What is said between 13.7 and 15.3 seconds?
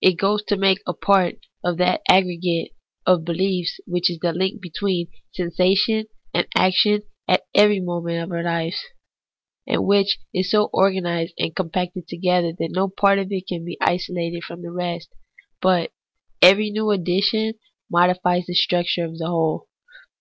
isolated from the rest,